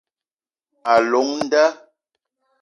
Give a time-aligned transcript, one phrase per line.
[0.93, 1.65] A llong nda